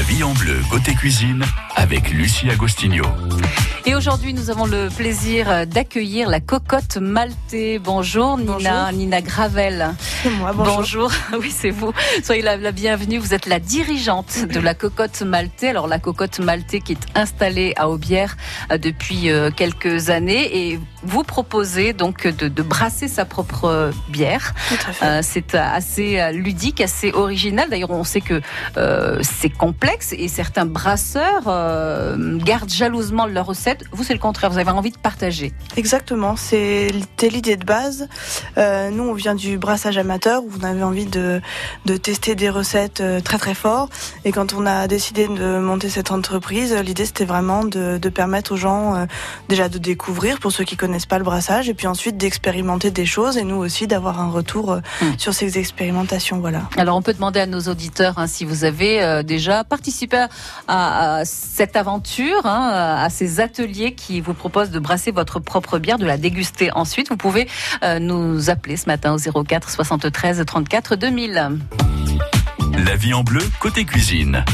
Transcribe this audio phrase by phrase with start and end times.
[0.00, 1.44] La vie en bleu côté cuisine
[1.80, 3.04] avec Lucie Agostinho.
[3.86, 7.78] Et aujourd'hui, nous avons le plaisir d'accueillir la cocotte maltais.
[7.82, 9.94] Bonjour, Nina, Nina Gravel.
[10.38, 11.10] Moi, bonjour.
[11.40, 11.92] Oui, c'est vous.
[12.22, 13.16] Soyez la, la, bienvenue.
[13.16, 15.68] Vous êtes la dirigeante de la cocotte maltais.
[15.68, 18.36] Alors, la cocotte maltais qui est installée à Aubière
[18.70, 24.54] euh, depuis euh, quelques années et vous proposez donc de, de brasser sa propre bière.
[25.02, 27.70] Euh, c'est assez ludique, assez original.
[27.70, 28.42] D'ailleurs, on sait que
[28.76, 31.69] euh, c'est complexe et certains brasseurs euh,
[32.38, 34.50] gardent jalousement leur recette vous, c'est le contraire.
[34.50, 35.52] Vous avez envie de partager.
[35.76, 36.36] Exactement.
[36.36, 36.88] C'est
[37.22, 38.08] l'idée de base.
[38.58, 41.40] Euh, nous, on vient du brassage amateur où on avait envie de,
[41.86, 43.88] de tester des recettes euh, très très fort.
[44.24, 48.52] Et quand on a décidé de monter cette entreprise, l'idée c'était vraiment de, de, permettre
[48.52, 49.06] aux gens euh,
[49.48, 53.06] déjà de découvrir pour ceux qui connaissent pas le brassage et puis ensuite d'expérimenter des
[53.06, 55.04] choses et nous aussi d'avoir un retour euh, mmh.
[55.18, 56.38] sur ces expérimentations.
[56.38, 56.68] Voilà.
[56.76, 61.18] Alors on peut demander à nos auditeurs hein, si vous avez euh, déjà participé à,
[61.18, 65.98] à cette aventure, hein, à ces ateliers qui vous propose de brasser votre propre bière,
[65.98, 67.10] de la déguster ensuite.
[67.10, 67.48] Vous pouvez
[67.82, 71.58] euh, nous appeler ce matin au 04 73 34 2000.
[72.78, 74.44] La vie en bleu, côté cuisine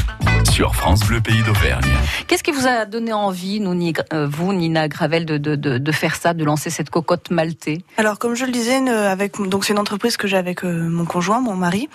[0.51, 1.93] sur France Bleu Pays d'Auvergne.
[2.27, 3.77] Qu'est-ce qui vous a donné envie, nous,
[4.13, 7.79] euh, vous, Nina Gravel, de, de, de, de, faire ça, de lancer cette cocotte maltais
[7.97, 11.05] Alors, comme je le disais, avec donc c'est une entreprise que j'ai avec euh, mon
[11.05, 11.89] conjoint, mon mari.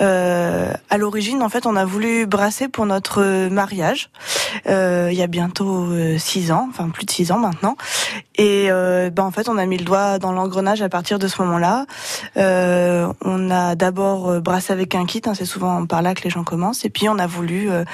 [0.00, 4.08] Euh, à l'origine, en fait, on a voulu brasser pour notre mariage.
[4.68, 7.76] Euh, il y a bientôt euh, six ans, enfin plus de six ans maintenant.
[8.36, 11.28] Et euh, ben en fait, on a mis le doigt dans l'engrenage à partir de
[11.28, 11.86] ce moment-là.
[12.36, 16.44] on a d'abord brassé avec un kit, hein, c'est souvent par là que les gens
[16.44, 16.84] commencent.
[16.84, 17.84] Et puis on a voulu euh,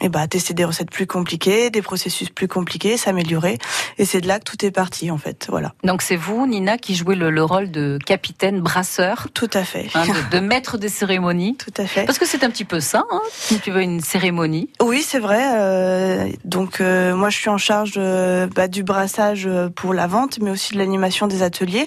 [0.00, 3.58] et bah, tester des recettes plus compliquées, des processus plus compliqués, s'améliorer.
[3.98, 5.46] Et c'est de là que tout est parti, en fait.
[5.48, 5.74] Voilà.
[5.84, 9.28] Donc c'est vous, Nina, qui jouez le, le, rôle de capitaine brasseur.
[9.34, 9.88] Tout à fait.
[9.94, 11.56] Hein, de, de, maître des cérémonies.
[11.56, 12.04] Tout à fait.
[12.04, 14.70] Parce que c'est un petit peu ça, hein, si tu veux, une cérémonie.
[14.80, 15.42] Oui, c'est vrai.
[15.54, 20.38] Euh, donc euh, moi, je suis en charge euh, bah, du brassage pour la vente,
[20.40, 21.86] mais aussi de l'animation des ateliers.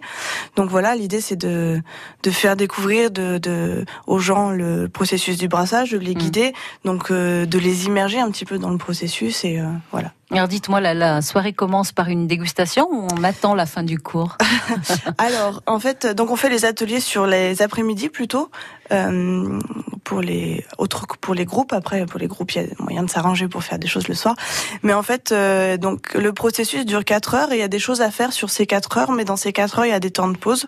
[0.55, 1.81] Donc voilà, l'idée c'est de,
[2.23, 6.17] de faire découvrir de, de, aux gens le processus du brassage, de les mmh.
[6.17, 6.49] guider.
[6.49, 6.87] Mmh.
[6.87, 10.11] Donc euh, de les immerger un petit peu dans le processus et euh, voilà.
[10.31, 13.99] Alors dites-moi, la, la, soirée commence par une dégustation ou on attend la fin du
[13.99, 14.37] cours?
[15.17, 18.49] Alors en fait, donc on fait les ateliers sur les après-midi plutôt
[18.91, 19.59] euh,
[20.05, 21.73] pour les autres pour les groupes.
[21.73, 24.15] Après pour les groupes, il y a moyen de s'arranger pour faire des choses le
[24.15, 24.35] soir.
[24.83, 27.79] Mais en fait, euh, donc le processus dure 4 heures et il y a des
[27.79, 29.11] choses à faire sur ces 4 heures.
[29.11, 30.67] Mais dans ces 4 heures, il y a des temps de pause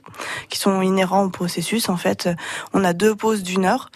[0.50, 1.88] qui sont inhérents au processus.
[1.88, 2.30] En fait,
[2.74, 3.90] on a deux pauses d'une heure.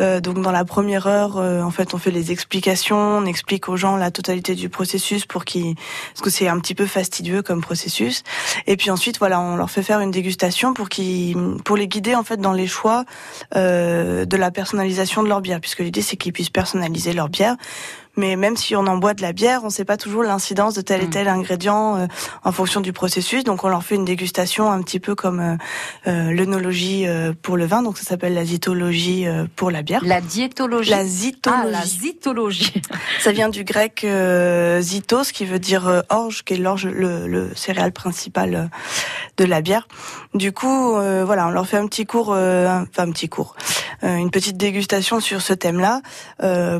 [0.00, 3.68] Euh, donc dans la première heure, euh, en fait, on fait les explications, on explique
[3.68, 7.42] aux gens la totalité du processus pour qu'ils, parce que c'est un petit peu fastidieux
[7.42, 8.22] comme processus.
[8.66, 12.14] Et puis ensuite, voilà, on leur fait faire une dégustation pour qu'ils, pour les guider
[12.14, 13.04] en fait dans les choix
[13.56, 14.50] euh, de la
[14.82, 17.56] personnalisation de leur bière, puisque l'idée c'est qu'ils puissent personnaliser leur bière
[18.16, 20.74] mais même si on en boit de la bière, on ne sait pas toujours l'incidence
[20.74, 21.10] de tel et mm.
[21.10, 22.06] tel ingrédient euh,
[22.44, 23.44] en fonction du processus.
[23.44, 25.56] Donc on leur fait une dégustation un petit peu comme euh,
[26.06, 29.26] euh l'œnologie euh, pour le vin, donc ça s'appelle la zytologie
[29.56, 30.02] pour la bière.
[30.04, 30.90] La diétologie.
[30.90, 31.64] La zytologie.
[31.64, 32.82] Ah, la zytologie.
[33.20, 34.06] ça vient du grec
[34.80, 38.70] zytos, qui veut dire orge, qui est l'orge, le, le, céréal principal
[39.36, 39.88] de la bière.
[40.34, 43.54] Du coup, voilà, on leur fait un petit cours, enfin un petit cours,
[44.02, 46.00] une petite dégustation sur ce thème-là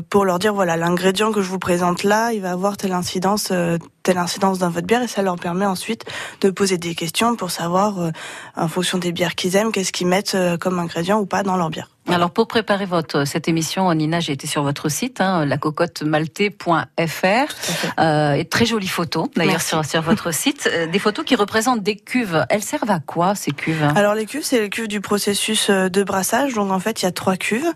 [0.09, 3.49] pour leur dire voilà l'ingrédient que je vous présente là, il va avoir telle incidence,
[3.51, 6.03] euh, telle incidence dans votre bière et ça leur permet ensuite
[6.41, 8.11] de poser des questions pour savoir, euh,
[8.55, 11.55] en fonction des bières qu'ils aiment, qu'est-ce qu'ils mettent euh, comme ingrédient ou pas dans
[11.55, 11.89] leur bière.
[12.09, 17.53] Alors pour préparer votre cette émission, Nina, j'ai été sur votre site, hein, lacocotte-maltais.fr.
[17.99, 20.69] Euh, et très jolies photos d'ailleurs sur, sur votre site.
[20.71, 22.45] Euh, des photos qui représentent des cuves.
[22.49, 23.87] Elles servent à quoi ces cuves?
[23.95, 26.55] Alors les cuves, c'est les cuves du processus de brassage.
[26.55, 27.71] Donc en fait, il y a trois cuves.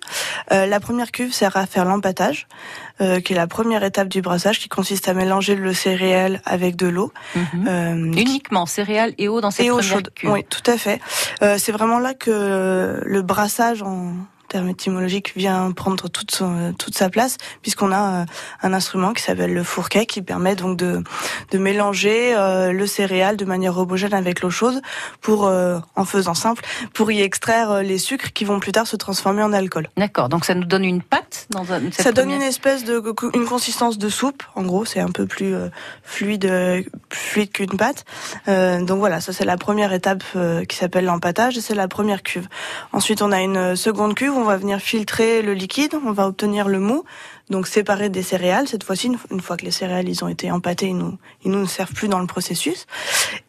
[0.51, 2.47] Euh, la première cuve sert à faire l'empâtage,
[2.99, 6.87] qui est la première étape du brassage, qui consiste à mélanger le céréal avec de
[6.87, 7.11] l'eau.
[7.35, 10.09] Mm Uniquement céréales et eau dans cette et eau chaude.
[10.23, 10.99] Oui, tout à fait.
[11.57, 14.13] c'est vraiment là que le brassage en
[14.47, 18.25] terme étymologique vient prendre toute, son, toute sa place puisqu'on a euh,
[18.63, 21.03] un instrument qui s'appelle le fourquet qui permet donc de,
[21.51, 24.81] de mélanger euh, le céréal de manière homogène avec l'eau chaude
[25.21, 26.63] pour, euh, en faisant simple,
[26.93, 29.89] pour y extraire les sucres qui vont plus tard se transformer en alcool.
[29.97, 33.45] D'accord, donc ça nous donne une pâte dans un, Ça donne une espèce de une
[33.45, 34.43] consistance de soupe.
[34.55, 35.53] En gros, c'est un peu plus
[36.03, 38.05] fluide, fluide qu'une pâte.
[38.47, 40.23] donc voilà, ça c'est la première étape
[40.67, 42.47] qui s'appelle l'empâtage c'est la première cuve.
[42.93, 46.67] Ensuite, on a une seconde cuve on va venir filtrer le liquide, on va obtenir
[46.67, 47.03] le mou,
[47.49, 48.67] donc séparer des céréales.
[48.67, 51.65] Cette fois-ci, une fois que les céréales ils ont été empâtées, ils nous ils nous
[51.67, 52.85] servent plus dans le processus.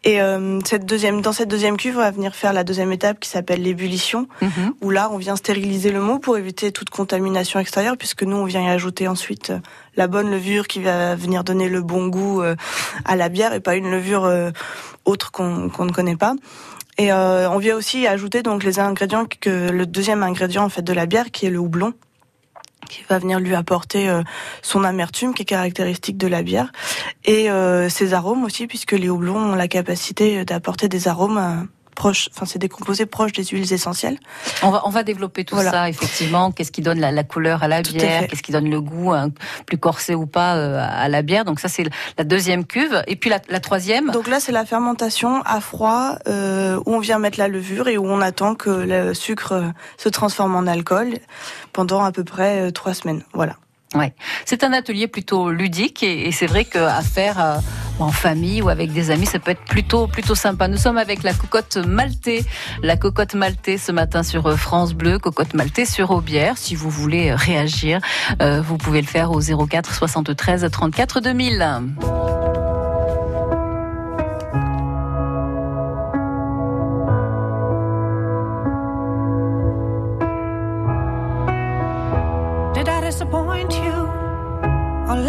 [0.05, 3.21] Et euh, cette deuxième dans cette deuxième cuve, on va venir faire la deuxième étape
[3.21, 4.75] qui s'appelle l'ébullition, Mhm.
[4.81, 8.45] où là on vient stériliser le mou pour éviter toute contamination extérieure, puisque nous on
[8.45, 9.59] vient y ajouter ensuite euh,
[9.97, 12.55] la bonne levure qui va venir donner le bon goût euh,
[13.05, 14.31] à la bière et pas une levure
[15.05, 16.35] autre qu'on qu'on ne connaît pas.
[16.99, 20.83] Et euh, on vient aussi ajouter donc les ingrédients que le deuxième ingrédient en fait
[20.83, 21.95] de la bière qui est le houblon
[22.89, 24.23] qui va venir lui apporter euh,
[24.63, 26.73] son amertume qui est caractéristique de la bière.
[27.25, 31.69] Et euh, ses arômes aussi puisque les houblons ont la capacité d'apporter des arômes
[32.03, 34.19] proches enfin c'est des composés proches des huiles essentielles.
[34.63, 35.71] On va, on va développer tout Voilà.
[35.73, 36.53] ça, effectivement.
[36.53, 38.27] Qu'est-ce qui donne la, la couleur à la Tout bière?
[38.29, 39.31] Qu'est-ce qui donne le goût, hein,
[39.67, 41.45] plus corsé ou pas, euh, à la bière?
[41.45, 41.85] Donc ça, c'est
[42.17, 43.03] la deuxième cuve.
[43.09, 44.11] Et puis la, la troisième?
[44.13, 47.99] Donc là c'est la fermentation à froid euh, où on vient mettre la levure et
[47.99, 49.53] où on attend que le sucre
[49.97, 51.19] se transforme en alcool
[51.73, 53.23] pendant à peu près euh, trois semaines.
[53.35, 53.57] Voilà.
[53.95, 54.15] Ouais.
[54.45, 57.59] C'est un atelier plutôt ludique et, et c'est vrai qu'à faire euh,
[58.01, 60.69] en famille ou avec des amis, ça peut être plutôt plutôt sympa.
[60.69, 62.45] Nous sommes avec la cocotte maltée,
[62.83, 66.57] la cocotte maltée ce matin sur euh, France Bleu, cocotte maltée sur Aubière.
[66.59, 68.01] Si vous voulez euh, réagir,
[68.43, 72.48] euh, vous pouvez le faire au 04 73 34 2000.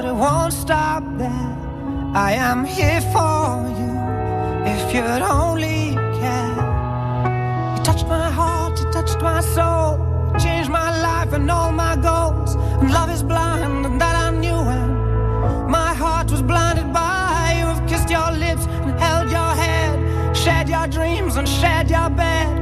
[0.00, 1.56] but it won't stop there.
[2.14, 3.92] I am here for you
[4.74, 6.56] if you'd only care.
[7.76, 9.98] You touched my heart, you touched my soul,
[10.32, 12.54] you changed my life and all my goals.
[12.80, 14.88] And love is blind, and that I knew when
[15.70, 17.66] my heart was blinded by you.
[17.66, 22.59] Have kissed your lips and held your head, shared your dreams and shared your bed.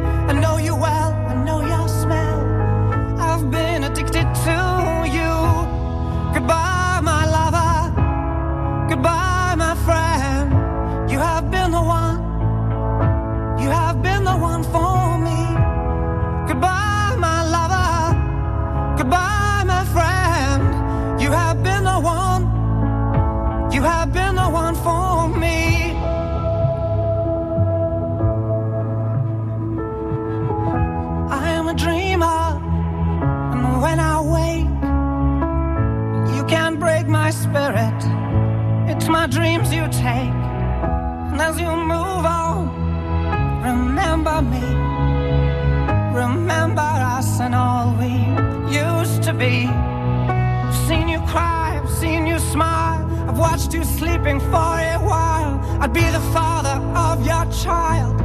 [53.38, 55.60] I've watched you sleeping for a while.
[55.80, 56.76] I'd be the father
[57.06, 58.20] of your child.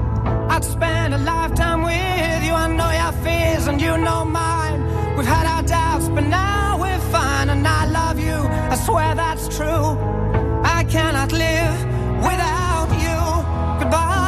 [0.49, 2.53] I'd spend a lifetime with you.
[2.53, 4.81] I know your fears and you know mine.
[5.15, 7.49] We've had our doubts, but now we're fine.
[7.49, 8.39] And I love you.
[8.73, 9.85] I swear that's true.
[10.77, 11.77] I cannot live
[12.29, 13.19] without you.
[13.81, 14.22] Goodbye,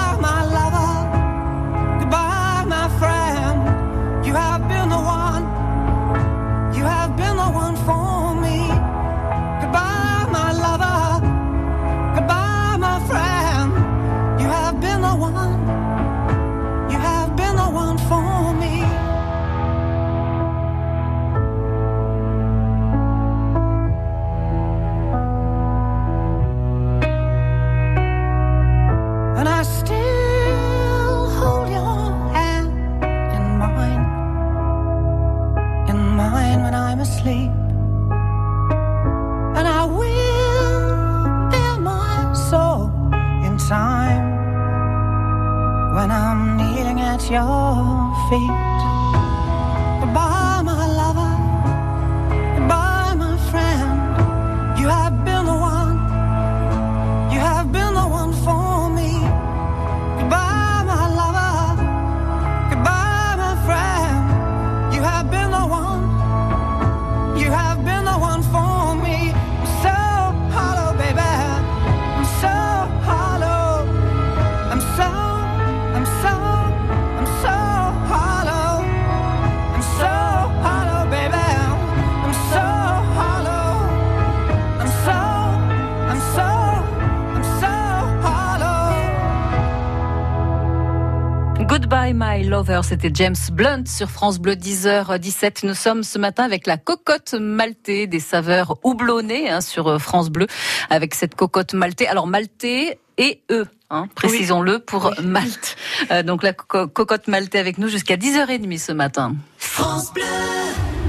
[92.84, 95.46] c'était James Blunt sur France Bleu 10h17.
[95.46, 100.00] Euh, nous sommes ce matin avec la cocotte maltée, des saveurs houblonnées hein, sur euh,
[100.00, 100.48] France Bleu,
[100.90, 102.08] avec cette cocotte maltée.
[102.08, 105.14] Alors maltée et E, hein, précisons-le, pour.
[105.24, 105.78] Malte.
[106.12, 109.36] Euh, donc la cocotte maltée avec nous jusqu'à 10h30 ce matin.
[109.58, 110.24] France Bleu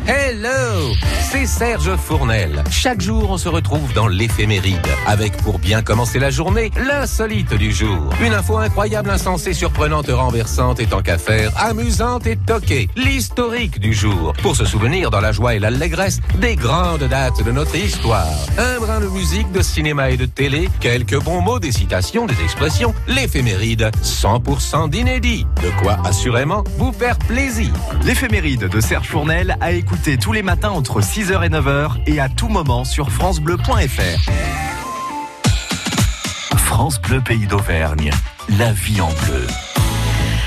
[0.09, 0.95] Hello
[1.31, 2.63] C'est Serge Fournel.
[2.71, 7.73] Chaque jour, on se retrouve dans l'éphéméride, avec pour bien commencer la journée, l'insolite du
[7.73, 8.09] jour.
[8.25, 12.89] Une info incroyable, insensée, surprenante, renversante et tant qu'à faire, amusante et toquée.
[12.95, 17.51] L'historique du jour, pour se souvenir dans la joie et l'allégresse des grandes dates de
[17.51, 18.29] notre histoire.
[18.59, 22.41] Un brin de musique, de cinéma et de télé, quelques bons mots, des citations, des
[22.45, 25.47] expressions, l'éphéméride, 100% d'inédit.
[25.65, 27.73] De quoi, assurément, vous faire plaisir.
[28.05, 32.29] L'éphéméride de Serge Fournel a écouté tous les matins entre 6h et 9h et à
[32.29, 34.31] tout moment sur francebleu.fr.
[36.57, 38.11] France Bleu Pays d'Auvergne,
[38.59, 39.47] la vie en bleu.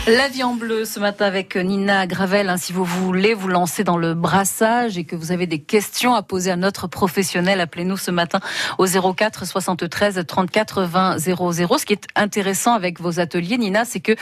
[0.08, 2.50] La vie en bleu ce matin avec Nina Gravel.
[2.50, 6.16] Hein, si vous voulez vous lancer dans le brassage et que vous avez des questions
[6.16, 8.40] à poser à notre professionnel, appelez-nous ce matin
[8.78, 11.78] au 04 73 34 20 00.
[11.78, 14.16] Ce qui est intéressant avec vos ateliers, Nina, c'est que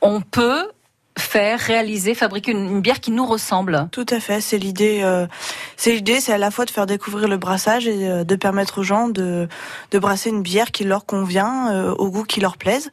[0.00, 0.68] on peut
[1.18, 3.88] faire, réaliser, fabriquer une, bière qui nous ressemble.
[3.92, 5.00] Tout à fait, c'est l'idée.
[5.02, 5.26] Euh,
[5.76, 8.78] c'est l'idée, c'est à la fois de faire découvrir le brassage et euh, de permettre
[8.78, 9.48] aux gens de,
[9.90, 12.90] de brasser une bière qui leur convient, euh, au goût qui leur plaise,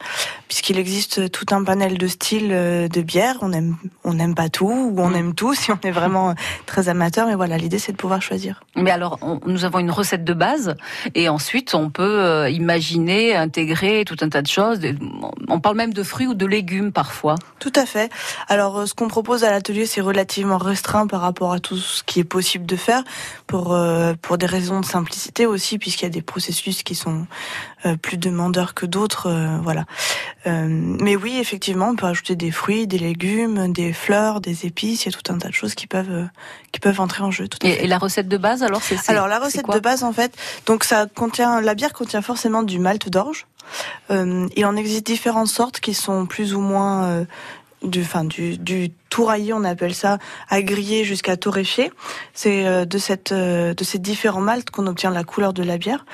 [0.48, 3.38] puisqu'il existe tout un panel de styles de bière.
[3.41, 5.15] On aime, on n'aime pas tout ou on mm.
[5.15, 6.34] aime tout si on est vraiment
[6.65, 7.27] très amateur.
[7.27, 8.63] Mais voilà, l'idée c'est de pouvoir choisir.
[8.75, 10.75] Mais alors, nous avons une recette de base
[11.13, 14.79] et ensuite on peut imaginer, intégrer tout un tas de choses.
[15.48, 17.36] On parle même de fruits ou de légumes parfois.
[17.60, 18.12] Tout à fait.
[18.48, 22.03] Alors, euh, ce qu'on propose à l'atelier, c'est relativement restreint par rapport à tout ce
[22.03, 23.03] qui est possible de faire,
[23.48, 27.27] pour euh, pour des raisons de simplicité aussi, puisqu'il y a des processus qui sont
[27.86, 29.31] euh, plus demandeurs que d'autres,
[29.63, 29.86] voilà.
[30.45, 35.05] mais oui, effectivement, on peut ajouter des fruits, des légumes, des fleurs, des épices.
[35.05, 36.27] Il y a tout un tas de choses qui peuvent
[36.72, 37.48] qui peuvent entrer en jeu.
[37.48, 40.36] Tout et, la recette de base, alors c'est alors la recette de base, en fait,
[40.65, 43.48] donc ça contient la bière contient forcément du malt d'orge.
[44.12, 47.25] Euh, il en existe différentes sortes qui sont plus ou moins
[47.86, 50.17] du, fin, du, du touraillé, on appelle ça,
[50.50, 51.89] à griller jusqu'à torréfier.
[52.34, 55.77] C'est euh, de cette euh, de ces différents maltes qu'on obtient la couleur de la
[55.77, 56.05] bière.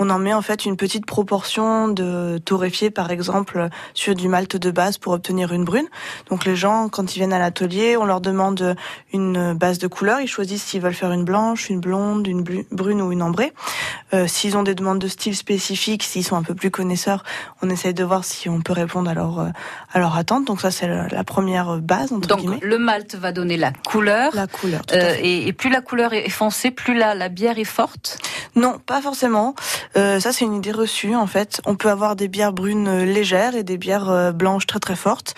[0.00, 4.56] On en met en fait une petite proportion de torréfié, par exemple, sur du malt
[4.56, 5.86] de base pour obtenir une brune.
[6.30, 8.74] Donc les gens, quand ils viennent à l'atelier, on leur demande
[9.12, 10.20] une base de couleur.
[10.20, 13.52] Ils choisissent s'ils veulent faire une blanche, une blonde, une brune ou une ambrée.
[14.14, 17.22] Euh, s'ils ont des demandes de style spécifiques, s'ils sont un peu plus connaisseurs,
[17.62, 19.52] on essaye de voir si on peut répondre à leur
[19.92, 20.44] à leur attente.
[20.44, 24.34] Donc ça c'est la première base entre Donc, le malt va donner la couleur.
[24.34, 24.82] La couleur.
[24.92, 28.18] Euh, et, plus la couleur est foncée, plus la, la bière est forte.
[28.54, 29.54] Non, pas forcément.
[29.96, 31.14] Euh, ça, c'est une idée reçue.
[31.14, 34.78] En fait, on peut avoir des bières brunes euh, légères et des bières blanches très
[34.78, 35.34] très fortes.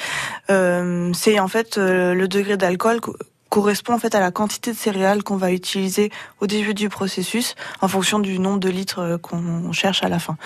[0.48, 3.00] c'est en fait le degré d'alcool
[3.48, 7.56] correspond en fait à la quantité de céréales qu'on va utiliser au début du processus
[7.80, 10.36] en fonction du nombre de litres qu'on cherche à la fin.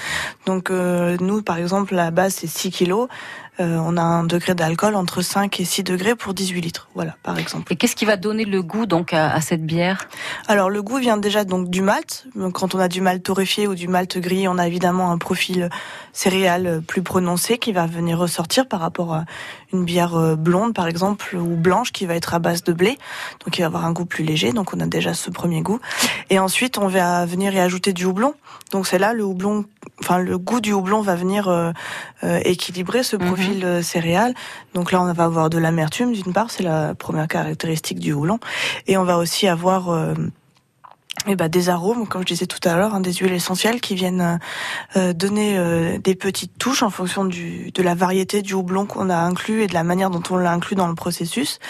[0.47, 3.09] Donc nous par exemple la base c'est 6 kilos,
[3.59, 7.39] on a un degré d'alcool entre 5 et 6 degrés pour 18 litres, voilà, par
[7.39, 7.73] exemple.
[7.73, 10.09] Et qu'est-ce qui va donner le goût donc à, cette bière?
[10.49, 12.27] Alors le goût vient déjà donc du malt.
[12.53, 15.69] Quand on a du malt torréfié ou du malt gris, on a évidemment un profil
[16.13, 19.25] céréal plus prononcé qui va venir ressortir par rapport à
[19.73, 22.97] une bière euh, blonde par exemple ou blanche qui va être à base de blé,
[23.45, 24.53] donc il va avoir un goût plus léger.
[24.53, 25.81] Donc on a déjà ce premier goût.
[26.31, 28.35] Et ensuite on va venir y ajouter du houblon.
[28.71, 29.65] Donc c'est là le houblon,
[30.01, 31.73] enfin le goût du houblon va venir euh,
[32.45, 33.29] équilibrer ce mhm.
[33.65, 34.35] Euh, céréales.
[34.75, 38.39] Donc là, on va avoir de l'amertume d'une part, c'est la première caractéristique du houblon,
[38.87, 40.15] et on va aussi avoir euh,
[41.27, 43.81] et eh ben, des arômes, comme je disais tout à l'heure, hein, des huiles essentielles
[43.81, 44.39] qui viennent
[44.95, 49.09] euh, donner euh, des petites touches en fonction du, de la variété du houblon qu'on
[49.09, 51.61] a inclus et de la manière dont on l'a inclus dans le processus.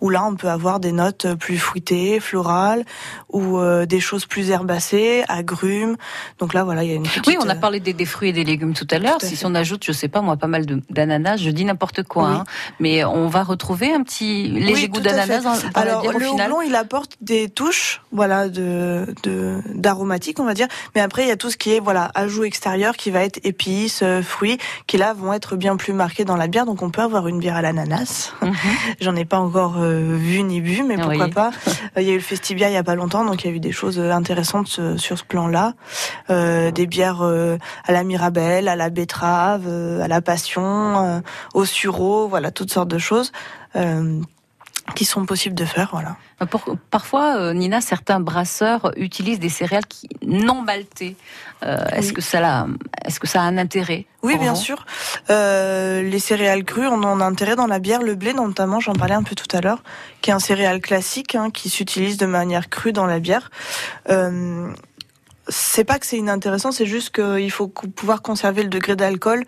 [0.00, 2.84] Où là, on peut avoir des notes plus fruitées, florales,
[3.28, 5.96] ou euh, des choses plus herbacées, agrumes.
[6.40, 7.24] Donc là, voilà, il y a une petite...
[7.28, 9.18] Oui, on a parlé des, des fruits et des légumes tout à l'heure.
[9.20, 12.44] Si, on ajoute, je sais pas moi, pas mal d'ananas, je dis n'importe quoi, hein,
[12.80, 16.62] mais on va retrouver un petit léger goût d'ananas dans, Alors, la bière, le houblon,
[16.62, 20.68] il apporte des touches, voilà, de de d'aromatique, on va dire.
[20.94, 23.40] Mais après, il y a tout ce qui est voilà ajout extérieur qui va être
[23.44, 26.66] épices, euh, fruits, qui là vont être bien plus marqués dans la bière.
[26.66, 28.32] Donc on peut avoir une bière à l'ananas.
[28.42, 28.54] Mhm.
[29.00, 31.50] J'en ai pas encore euh, vu ni bu, mais pourquoi pas.
[31.96, 33.52] Euh, il y a eu le Festibia il y a pas longtemps, donc il y
[33.52, 35.74] a eu des choses intéressantes sur ce plan-là.
[36.28, 41.22] des bières à la Mirabelle, à la betterave, à la passion,
[41.52, 43.32] au sureau, voilà toutes sortes de choses.
[44.94, 45.88] Qui sont possibles de faire.
[45.92, 46.16] Voilà.
[46.50, 51.16] Pour, parfois, euh, Nina, certains brasseurs utilisent des céréales qui, non maltées.
[51.64, 52.66] Euh, Est-ce que ça a,
[53.04, 54.84] est-ce que ça a un intérêt Oui, bien sûr.
[55.30, 58.92] Euh, les céréales crues, on en a intérêt dans la bière, le blé notamment, j'en
[58.92, 59.82] parlais un peu tout à l'heure,
[60.20, 63.50] qui est un céréal classique hein, qui s'utilise de manière crue dans la bière.
[64.10, 64.70] Euh,
[65.48, 69.44] c'est pas que c'est inintéressant, c'est juste qu'il faut pouvoir conserver le degré d'alcool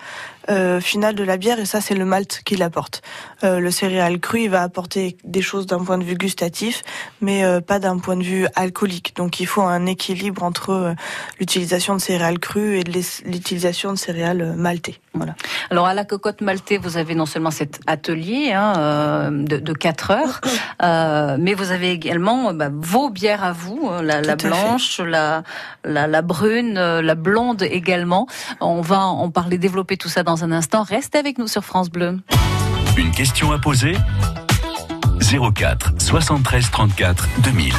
[0.51, 3.03] euh, final de la bière et ça c'est le malt qui l'apporte.
[3.45, 6.83] Euh, le céréal cru il va apporter des choses d'un point de vue gustatif,
[7.21, 9.15] mais euh, pas d'un point de vue alcoolique.
[9.17, 10.95] Donc il faut un équilibre entre euh,
[11.39, 15.01] l'utilisation de céréales crues et l'utilisation de céréales maltées.
[15.15, 15.35] Voilà.
[15.71, 20.11] Alors à la cocotte maltée, vous avez non seulement cet atelier hein, de, de 4
[20.11, 20.41] heures,
[21.39, 25.43] mais vous avez également bah, vos bières à vous, euh, la, blanche, la,
[25.85, 28.27] la, la brune, la blonde également.
[28.61, 30.83] On va en parler, développer tout ça dans un instant.
[30.83, 32.19] Restez avec nous sur France Bleu.
[32.97, 33.95] Une question à poser?
[35.21, 37.75] 04 73 34 2000.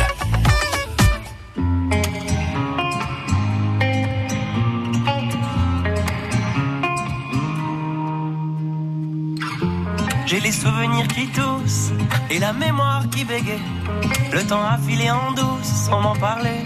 [10.26, 11.94] J'ai les souvenirs qui toussent
[12.30, 13.62] et la mémoire qui bégaye.
[14.34, 16.66] Le temps a filé en douce sans m'en parler.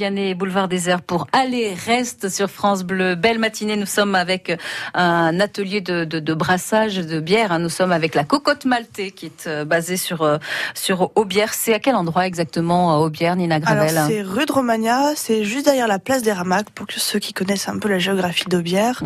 [0.00, 3.16] Vianney, boulevard désert pour aller reste sur France Bleu.
[3.16, 4.50] Belle matinée, nous sommes avec
[4.94, 7.52] un atelier de, de, de brassage de bière.
[7.52, 7.58] hein.
[7.58, 10.38] Nous sommes avec la cocotte maltée qui est euh, basée sur euh,
[10.72, 11.52] sur Aubière.
[11.52, 13.90] C'est à quel endroit exactement euh, Aubière, Nina Gravel?
[13.98, 17.18] Alors c'est rue de Romagna, c'est juste derrière la place des Ramacs pour que ceux
[17.18, 19.02] qui connaissent un peu la géographie d'Aubière,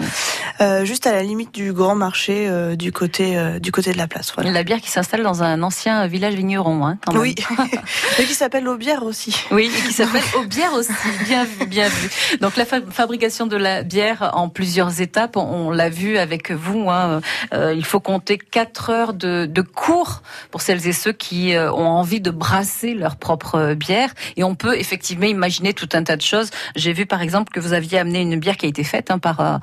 [0.60, 3.98] euh, juste à la limite du grand marché euh, du côté euh, du côté de
[3.98, 4.32] la place.
[4.32, 4.52] Voilà.
[4.52, 6.86] La bière qui s'installe dans un ancien village vigneron.
[6.86, 7.22] Hein, quand même.
[7.22, 7.34] Oui,
[8.20, 9.34] et qui s'appelle Aubière aussi.
[9.50, 10.44] Oui, et qui s'appelle Aubière.
[10.54, 11.24] bières aussi.
[11.24, 12.10] Bien vu, bien vu.
[12.40, 16.50] Donc la fa- fabrication de la bière en plusieurs étapes, on, on l'a vu avec
[16.50, 16.90] vous.
[16.90, 17.20] Hein,
[17.52, 21.72] euh, il faut compter quatre heures de, de cours pour celles et ceux qui euh,
[21.72, 24.10] ont envie de brasser leur propre bière.
[24.36, 26.50] Et on peut effectivement imaginer tout un tas de choses.
[26.76, 29.18] J'ai vu par exemple que vous aviez amené une bière qui a été faite hein,
[29.18, 29.58] par, euh,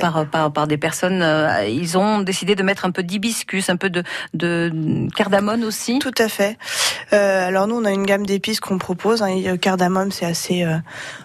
[0.00, 1.24] par, par, par des personnes.
[1.68, 4.02] ils ont décidé de mettre un peu d'hibiscus, un peu de,
[4.34, 4.72] de
[5.16, 5.98] cardamone aussi.
[6.00, 6.56] Tout à fait.
[7.12, 9.22] Alors nous, on a une gamme d'épices qu'on propose.
[9.22, 9.56] Hein.
[9.60, 10.76] Cardamome, c'est assez euh,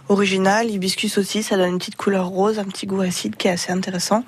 [0.10, 0.70] original.
[0.70, 3.72] Hibiscus aussi, ça donne une petite couleur rose, un petit goût acide qui est assez
[3.72, 4.24] intéressant.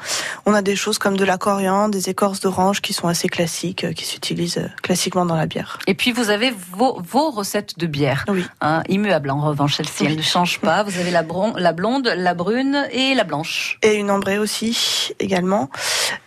[0.45, 3.83] On a des choses comme de la coriandre, des écorces d'orange qui sont assez classiques,
[3.83, 5.79] euh, qui s'utilisent euh, classiquement dans la bière.
[5.87, 8.45] Et puis vous avez vos, vos recettes de bière, Oui.
[8.61, 10.07] hein, immuables en revanche, celles-ci, Oui.
[10.11, 10.83] elles ne changent pas.
[10.83, 13.77] Vous avez la, bron- la blonde, la brune et la blanche.
[13.81, 15.69] Et une ambrée aussi, également.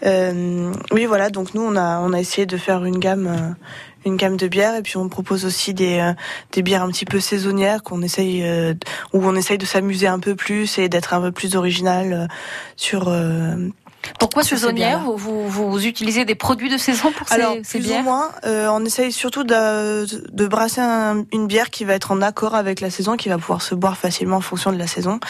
[0.05, 1.31] Euh, oui, voilà.
[1.31, 3.51] Donc nous, on a, on a essayé de faire une gamme, euh,
[4.05, 6.13] une gamme de bières, et puis on propose aussi des, euh,
[6.53, 8.75] des bières un petit peu saisonnières qu'on essaye, euh,
[9.13, 12.27] où on essaye de s'amuser un peu plus et d'être un peu plus original euh,
[12.77, 13.13] sur.
[14.19, 17.79] Pourquoi ces saisonnière vous, vous, vous utilisez des produits de saison pour ces, Alors, ces
[17.79, 21.85] plus bières ou moins, euh, on essaye surtout de, de brasser un- une bière qui
[21.85, 24.73] va être en accord avec la saison, qui va pouvoir se boire facilement en fonction
[24.73, 25.21] de la saison.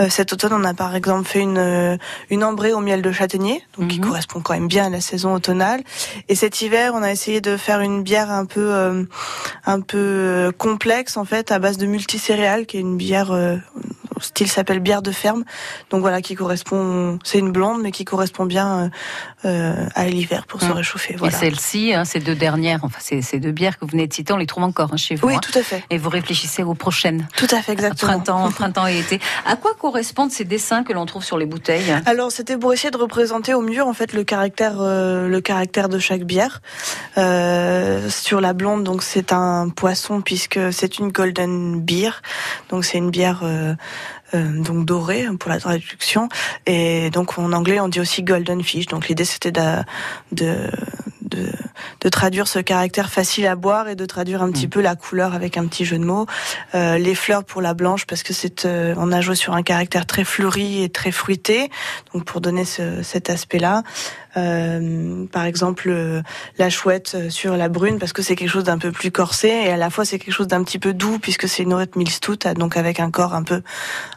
[0.00, 1.96] Euh, cet automne, on a par exemple fait une, euh,
[2.30, 4.06] une ambrée au miel de châtaignier, donc qui Mhm.
[4.06, 5.82] correspond quand même bien à la saison automnale.
[6.28, 9.04] Et cet hiver, on a essayé de faire une bière un peu, euh,
[9.66, 13.56] un peu euh, complexe en fait, à base de multicéréales, qui est une bière euh,
[14.20, 15.44] style s'appelle bière de ferme.
[15.90, 18.90] Donc voilà, qui correspond, c'est une blonde, mais qui correspond bien
[19.44, 20.72] euh, euh, à l'hiver pour se Mhm.
[20.72, 21.14] réchauffer.
[21.14, 21.36] Et Voilà.
[21.36, 24.32] celles-ci, hein, ces deux dernières, enfin ces, ces deux bières que vous venez de citer,
[24.32, 25.26] on les trouve encore hein, chez vous.
[25.28, 25.40] Oui, hein.
[25.42, 25.82] tout à fait.
[25.90, 28.12] Et vous réfléchissez aux prochaines, Tout à fait, exactement.
[28.12, 29.20] printemps, printemps et été.
[29.46, 31.94] À quoi correspondent ces dessins que l'on trouve sur les bouteilles?
[32.06, 35.88] Alors, c'était pour essayer de représenter au mieux en fait le caractère, euh, le caractère
[35.88, 36.60] de chaque bière.
[37.18, 42.22] Euh, sur la blonde, donc c'est un poisson puisque c'est une golden beer,
[42.70, 43.40] donc c'est une bière
[44.34, 46.28] donc dorée pour la traduction.
[46.66, 48.86] Et donc en anglais, on dit aussi golden fish.
[48.86, 49.76] Donc l'idée c'était de,
[50.32, 50.70] de
[51.30, 51.48] de,
[52.00, 55.34] de traduire ce caractère facile à boire et de traduire un petit peu la couleur
[55.34, 56.26] avec un petit jeu de mots.
[56.74, 59.62] Euh, les fleurs pour la blanche parce que c'est euh, on a joué sur un
[59.62, 61.70] caractère très fleuri et très fruité,
[62.12, 63.82] donc pour donner ce, cet aspect-là.
[64.36, 65.92] Euh, par exemple,
[66.58, 69.70] la chouette sur la brune parce que c'est quelque chose d'un peu plus corsé et
[69.72, 72.10] à la fois c'est quelque chose d'un petit peu doux puisque c'est une oat milk
[72.10, 73.62] stout, donc avec un corps un peu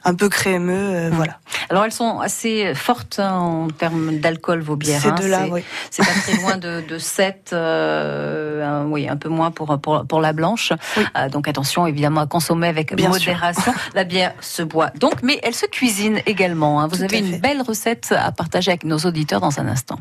[0.04, 1.40] un peu crémeux, euh, voilà.
[1.70, 5.02] Alors elles sont assez fortes hein, en termes d'alcool, vos bières.
[5.02, 5.16] Ces hein.
[5.20, 5.64] deux-là, C'est- oui.
[5.90, 10.06] C'est pas très loin de, de 7, euh, un- oui, un peu moins pour, pour,
[10.08, 10.72] pour la blanche.
[10.98, 11.04] Oui.
[11.18, 13.34] Euh, donc attention évidemment à consommer avec Bien sûr.
[13.34, 13.74] modération.
[13.94, 16.82] La bière se boit donc, mais elle se cuisine également.
[16.82, 16.88] hein.
[16.88, 17.40] Vous Tout avez une fait.
[17.40, 20.00] belle recette à partager avec nos auditeurs dans un instant.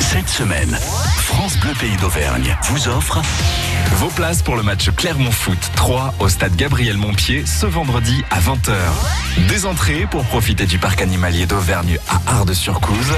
[0.00, 0.76] Cette semaine,
[1.18, 3.20] France Bleu Pays d'Auvergne vous offre
[3.98, 8.38] vos places pour le match Clermont Foot 3 au stade Gabriel Montpied ce vendredi à
[8.40, 8.76] 20h.
[9.48, 13.12] Des entrées pour profiter du parc animalier d'Auvergne à Ardes-sur-Couze.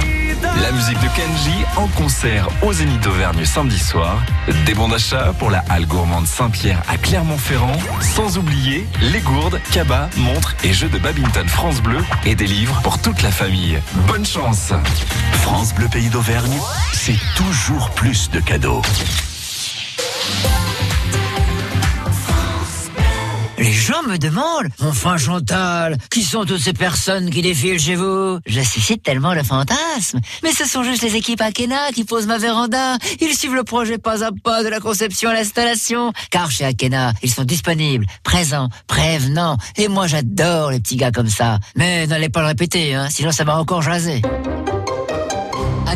[0.62, 4.22] La musique de Kenji en concert au Zénith d'Auvergne samedi soir.
[4.64, 7.76] Des bons d'achat pour la halle gourmande Saint-Pierre à Clermont-Ferrand.
[8.00, 12.80] Sans oublier les gourdes, cabas, montres et jeux de badminton France Bleu et des livres
[12.82, 13.78] pour toute la famille.
[14.06, 14.72] Bonne chance
[15.42, 16.58] France Bleu Pays d'Auvergne,
[16.92, 18.82] c'est toujours plus de cadeaux.
[23.60, 28.38] Les gens me demandent, enfin Chantal, qui sont toutes ces personnes qui défilent chez vous?
[28.46, 30.18] Je suscite tellement le fantasme.
[30.42, 32.96] Mais ce sont juste les équipes Akena qui posent ma véranda.
[33.20, 36.14] Ils suivent le projet pas à pas de la conception à l'installation.
[36.30, 39.58] Car chez Akena, ils sont disponibles, présents, prévenants.
[39.76, 41.58] Et moi j'adore les petits gars comme ça.
[41.76, 44.22] Mais n'allez pas le répéter, hein, sinon ça va encore jaser.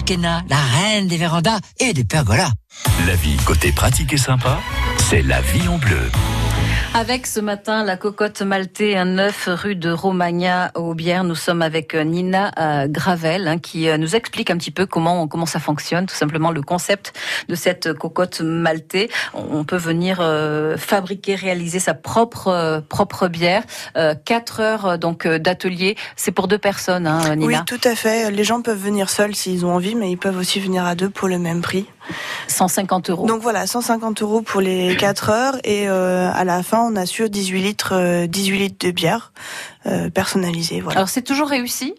[0.07, 2.51] La reine des vérandas et des pergolas.
[3.07, 4.61] La vie côté pratique et sympa,
[4.99, 6.11] c'est la vie en bleu.
[6.97, 11.25] Avec ce matin la cocotte maltais, un 9 rue de Romagna au Bière.
[11.25, 14.87] Nous sommes avec euh, Nina euh, Gravel hein, qui euh, nous explique un petit peu
[14.87, 17.13] comment comment ça fonctionne, tout simplement le concept
[17.49, 19.09] de cette cocotte maltais.
[19.35, 23.65] On peut venir euh, fabriquer, réaliser sa propre euh, propre bière.
[23.97, 27.65] Euh, Quatre heures donc d'atelier, c'est pour deux personnes, hein, Oui, Nina.
[27.67, 28.31] tout à fait.
[28.31, 31.11] Les gens peuvent venir seuls s'ils ont envie, mais ils peuvent aussi venir à deux
[31.11, 31.87] pour le même prix.
[32.49, 33.27] 150 euros.
[33.27, 37.29] Donc voilà, 150 euros pour les 4 heures et euh, à la fin on assure
[37.29, 39.33] 18 litres, euh, 18 litres de bière
[39.87, 40.81] euh, personnalisée.
[40.81, 40.99] Voilà.
[40.99, 41.95] Alors c'est toujours réussi?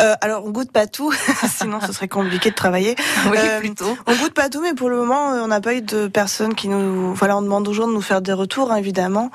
[0.00, 1.12] Euh, alors on goûte pas tout,
[1.48, 2.96] sinon ce serait compliqué de travailler.
[3.30, 3.96] Oui, Euh, plutôt.
[4.06, 6.68] On goûte pas tout, mais pour le moment, on n'a pas eu de personnes qui
[6.68, 7.14] nous.
[7.14, 9.30] Voilà, on demande aux gens de nous faire des retours, hein, évidemment.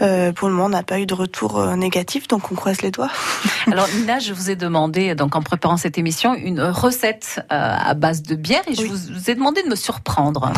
[0.00, 2.90] Euh, pour le moment, on n'a pas eu de retour négatif, donc on croise les
[2.90, 3.10] doigts.
[3.70, 8.22] Alors Nina, je vous ai demandé, donc en préparant cette émission, une recette à base
[8.22, 8.88] de bière et je Oui.
[8.88, 10.52] vous, vous ai demandé de me surprendre.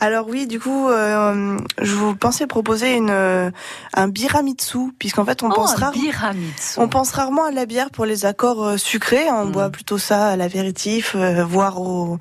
[0.00, 3.10] Alors oui, du coup, je vous pensais proposer une
[3.94, 6.00] un biramitsu, puisqu'en fait, on Oh, pense rarement.
[6.76, 9.30] On pense rarement à la bière pour les accords euh, sucrés.
[9.30, 9.52] On Mm.
[9.52, 12.18] boit plutôt ça à l'apéritif, euh, voire au,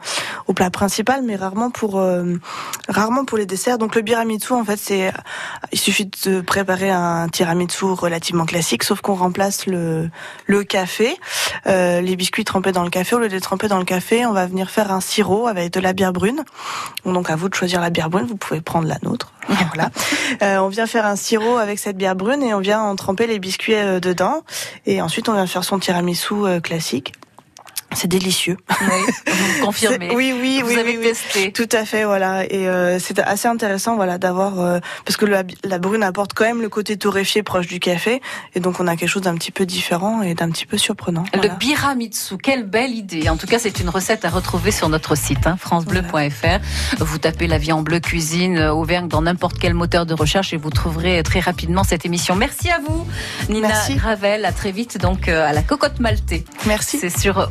[0.48, 2.36] au plat principal, mais rarement pour euh,
[2.88, 3.78] rarement pour les desserts.
[3.78, 5.12] Donc le biramitsu, en fait, c'est
[5.72, 10.10] il suffit de préparer un tiramisu relativement classique, sauf qu'on remplace le
[10.48, 11.18] le café,
[11.66, 13.16] les biscuits trempés dans le café.
[13.16, 15.72] Au lieu de les tremper dans le café, on va venir faire un sirop avec
[15.74, 16.44] de la bière brune.
[17.06, 18.26] Donc à vous de choisir la bière brune.
[18.26, 19.32] Vous pouvez prendre la nôtre.
[19.74, 19.90] Voilà.
[20.42, 23.28] Euh, on vient faire un sirop avec cette bière brune et on vient en tremper
[23.28, 24.44] les biscuits euh, dedans.
[24.86, 27.14] Et ensuite, on vient faire son tiramisu euh, classique.
[27.96, 28.58] C'est délicieux.
[28.82, 30.12] Oui, vous confirmez.
[30.16, 31.08] Oui, oui, vous oui, avez oui, oui.
[31.10, 31.52] testé.
[31.52, 32.46] Tout à fait, voilà.
[32.46, 36.46] Et euh, c'est assez intéressant, voilà, d'avoir euh, parce que la, la brune apporte quand
[36.46, 38.22] même le côté torréfié proche du café,
[38.54, 41.24] et donc on a quelque chose d'un petit peu différent et d'un petit peu surprenant.
[41.34, 41.56] Le voilà.
[41.56, 43.28] biramitsu, quelle belle idée.
[43.28, 46.60] En tout cas, c'est une recette à retrouver sur notre site, hein, francebleu.fr.
[47.00, 50.54] Vous tapez la vie en bleu cuisine euh, Auvergne dans n'importe quel moteur de recherche
[50.54, 52.36] et vous trouverez très rapidement cette émission.
[52.36, 53.08] Merci à vous,
[53.50, 53.96] Nina Merci.
[53.96, 54.46] Gravel.
[54.46, 56.46] À très vite, donc, à la cocotte maltée.
[56.68, 57.00] Merci.
[57.00, 57.50] C'est sur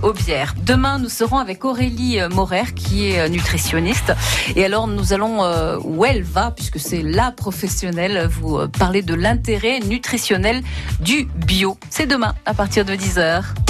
[0.67, 4.13] Demain, nous serons avec Aurélie euh, Morer, qui est euh, nutritionniste.
[4.57, 9.15] Et alors, nous allons, euh, où elle va, puisque c'est la professionnelle, vous parler de
[9.15, 10.63] l'intérêt nutritionnel
[11.01, 11.79] du bio.
[11.89, 13.69] C'est demain, à partir de 10h.